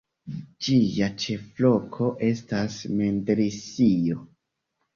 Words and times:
Ĝia 0.67 1.09
ĉefloko 1.23 2.09
estas 2.31 2.81
Mendrisio. 2.97 4.21